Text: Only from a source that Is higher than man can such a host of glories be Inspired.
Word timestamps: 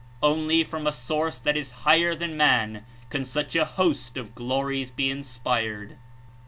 Only 0.23 0.63
from 0.63 0.87
a 0.87 0.91
source 0.91 1.37
that 1.37 1.55
Is 1.55 1.71
higher 1.85 2.15
than 2.15 2.35
man 2.35 2.85
can 3.11 3.23
such 3.23 3.55
a 3.55 3.65
host 3.65 4.17
of 4.17 4.33
glories 4.33 4.89
be 4.89 5.11
Inspired. 5.11 5.95